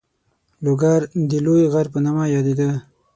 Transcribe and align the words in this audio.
لوګر 0.63 1.01
د 1.29 1.31
لوی 1.45 1.63
غر 1.73 1.87
په 1.93 1.99
نامه 2.05 2.23
یادېده. 2.33 2.69